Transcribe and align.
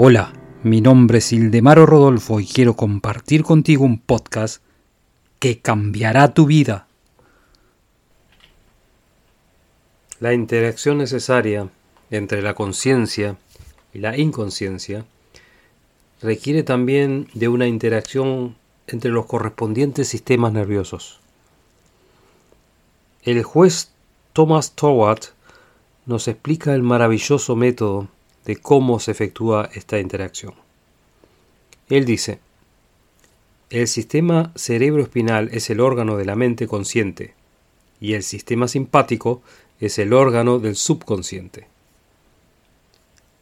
Hola, 0.00 0.32
mi 0.62 0.80
nombre 0.80 1.18
es 1.18 1.32
Ildemaro 1.32 1.84
Rodolfo 1.84 2.38
y 2.38 2.46
quiero 2.46 2.74
compartir 2.74 3.42
contigo 3.42 3.84
un 3.84 3.98
podcast 3.98 4.62
que 5.40 5.58
cambiará 5.58 6.34
tu 6.34 6.46
vida. 6.46 6.86
La 10.20 10.34
interacción 10.34 10.98
necesaria 10.98 11.68
entre 12.12 12.42
la 12.42 12.54
conciencia 12.54 13.38
y 13.92 13.98
la 13.98 14.16
inconsciencia 14.16 15.04
requiere 16.22 16.62
también 16.62 17.26
de 17.34 17.48
una 17.48 17.66
interacción 17.66 18.54
entre 18.86 19.10
los 19.10 19.26
correspondientes 19.26 20.06
sistemas 20.06 20.52
nerviosos. 20.52 21.18
El 23.24 23.42
juez 23.42 23.90
Thomas 24.32 24.76
Toward 24.76 25.22
nos 26.06 26.28
explica 26.28 26.72
el 26.72 26.84
maravilloso 26.84 27.56
método 27.56 28.06
de 28.44 28.56
cómo 28.56 29.00
se 29.00 29.10
efectúa 29.10 29.68
esta 29.74 29.98
interacción. 29.98 30.54
Él 31.88 32.04
dice, 32.04 32.40
el 33.70 33.86
sistema 33.86 34.52
cerebroespinal 34.56 35.50
es 35.52 35.68
el 35.70 35.80
órgano 35.80 36.16
de 36.16 36.24
la 36.24 36.36
mente 36.36 36.66
consciente 36.66 37.34
y 38.00 38.14
el 38.14 38.22
sistema 38.22 38.68
simpático 38.68 39.42
es 39.80 39.98
el 39.98 40.12
órgano 40.12 40.58
del 40.58 40.76
subconsciente. 40.76 41.66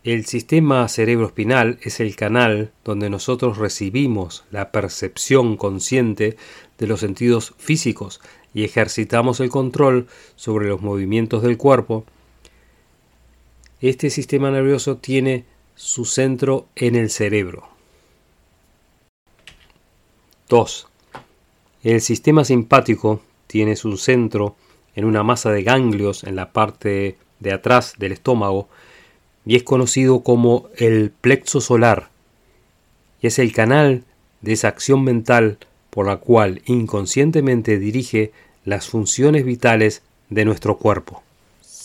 El 0.07 0.25
sistema 0.25 0.87
cerebroespinal 0.89 1.79
es 1.83 1.99
el 1.99 2.15
canal 2.15 2.71
donde 2.85 3.11
nosotros 3.11 3.59
recibimos 3.59 4.45
la 4.53 4.71
percepción 4.71 5.57
consciente 5.57 6.37
de 6.79 6.87
los 6.87 7.01
sentidos 7.01 7.55
físicos 7.59 8.21
y 8.55 8.63
ejercitamos 8.63 9.41
el 9.41 9.51
control 9.51 10.07
sobre 10.37 10.69
los 10.69 10.81
movimientos 10.81 11.43
del 11.43 11.57
cuerpo. 11.57 12.05
Este 13.82 14.09
sistema 14.09 14.51
nervioso 14.51 14.96
tiene 14.96 15.45
su 15.74 16.07
centro 16.07 16.66
en 16.77 16.95
el 16.95 17.10
cerebro. 17.10 17.69
2. 20.49 20.88
El 21.82 22.01
sistema 22.01 22.47
simpático 22.47 23.21
tiene 23.47 23.77
su 23.77 23.99
centro 23.99 24.57
en 24.95 25.04
una 25.04 25.23
masa 25.23 25.51
de 25.51 25.63
ganglios 25.63 26.24
en 26.24 26.37
la 26.37 26.52
parte 26.52 27.19
de 27.41 27.52
atrás 27.52 27.93
del 27.99 28.13
estómago 28.13 28.71
y 29.45 29.57
es 29.57 29.63
conocido 29.63 30.21
como 30.21 30.71
el 30.79 31.10
plexo 31.10 31.60
solar, 31.60 32.09
y 33.21 33.27
es 33.27 33.38
el 33.38 33.52
canal 33.52 34.04
de 34.41 34.52
esa 34.52 34.69
acción 34.69 35.04
mental 35.04 35.59
por 35.91 36.07
la 36.07 36.16
cual 36.16 36.63
inconscientemente 36.65 37.79
dirige 37.79 38.32
las 38.65 38.88
funciones 38.88 39.45
vitales 39.45 40.02
de 40.30 40.47
nuestro 40.47 40.79
cuerpo. 40.79 41.26